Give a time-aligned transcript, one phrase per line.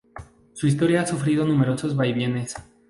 [0.53, 2.55] Su historia ha sufrido numerosos vaivenes.